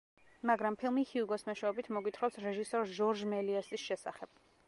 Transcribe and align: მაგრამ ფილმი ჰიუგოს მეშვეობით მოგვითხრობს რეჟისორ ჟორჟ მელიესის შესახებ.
მაგრამ 0.49 0.75
ფილმი 0.83 1.03
ჰიუგოს 1.09 1.45
მეშვეობით 1.49 1.91
მოგვითხრობს 1.97 2.41
რეჟისორ 2.47 2.91
ჟორჟ 2.97 3.23
მელიესის 3.35 3.87
შესახებ. 3.91 4.35